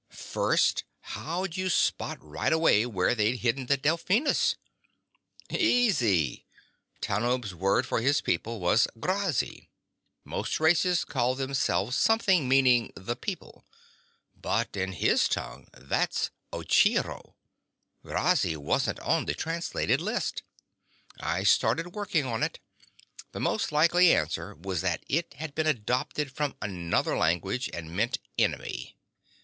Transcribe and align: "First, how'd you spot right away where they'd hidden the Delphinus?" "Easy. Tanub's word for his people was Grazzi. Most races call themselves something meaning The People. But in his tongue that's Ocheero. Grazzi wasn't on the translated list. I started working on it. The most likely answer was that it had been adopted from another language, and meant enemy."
"First, 0.09 0.83
how'd 1.01 1.55
you 1.57 1.69
spot 1.69 2.17
right 2.23 2.51
away 2.51 2.87
where 2.87 3.13
they'd 3.13 3.35
hidden 3.35 3.67
the 3.67 3.77
Delphinus?" 3.77 4.55
"Easy. 5.51 6.47
Tanub's 7.01 7.53
word 7.53 7.85
for 7.85 8.01
his 8.01 8.19
people 8.19 8.59
was 8.59 8.87
Grazzi. 8.99 9.69
Most 10.25 10.59
races 10.59 11.05
call 11.05 11.35
themselves 11.35 11.95
something 11.97 12.49
meaning 12.49 12.91
The 12.95 13.15
People. 13.15 13.63
But 14.35 14.75
in 14.75 14.93
his 14.93 15.27
tongue 15.29 15.67
that's 15.71 16.31
Ocheero. 16.51 17.35
Grazzi 18.03 18.55
wasn't 18.57 18.99
on 19.01 19.25
the 19.25 19.35
translated 19.35 20.01
list. 20.01 20.41
I 21.19 21.43
started 21.43 21.93
working 21.93 22.25
on 22.25 22.41
it. 22.41 22.57
The 23.33 23.39
most 23.39 23.71
likely 23.71 24.15
answer 24.15 24.55
was 24.55 24.81
that 24.81 25.03
it 25.07 25.35
had 25.35 25.53
been 25.53 25.67
adopted 25.67 26.31
from 26.31 26.55
another 26.59 27.15
language, 27.15 27.69
and 27.71 27.95
meant 27.95 28.17
enemy." 28.39 28.97